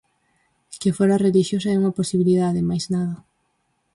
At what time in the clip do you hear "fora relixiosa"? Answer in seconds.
0.97-1.69